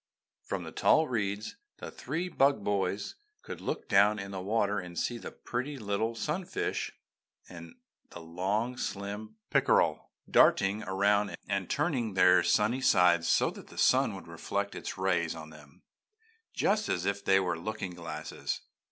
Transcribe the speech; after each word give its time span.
From 0.41 0.63
the 0.63 0.71
tall 0.71 1.07
reeds 1.07 1.57
the 1.77 1.91
three 1.91 2.27
Bug 2.27 2.63
Boys 2.63 3.17
could 3.43 3.61
look 3.61 3.87
down 3.87 4.17
in 4.17 4.31
the 4.31 4.41
water 4.41 4.79
and 4.79 4.97
see 4.97 5.19
the 5.19 5.31
pretty 5.31 5.77
little 5.77 6.15
sun 6.15 6.43
fish 6.43 6.91
and 7.47 7.75
the 8.09 8.19
long 8.19 8.77
slim 8.77 9.35
pickerel 9.51 10.09
darting 10.27 10.81
around 10.85 11.35
and 11.47 11.69
turning 11.69 12.15
their 12.15 12.41
shiny 12.41 12.81
sides 12.81 13.27
so 13.27 13.51
that 13.51 13.67
the 13.67 13.77
sun 13.77 14.15
would 14.15 14.27
reflect 14.27 14.73
its 14.73 14.97
rays 14.97 15.35
on 15.35 15.51
them, 15.51 15.83
just 16.51 16.89
as 16.89 17.05
if 17.05 17.23
they 17.23 17.39
were 17.39 17.59
looking 17.59 17.93
glasses. 17.93 18.61